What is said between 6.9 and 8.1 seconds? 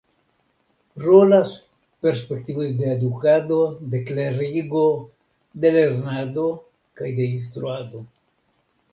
kaj de instruado.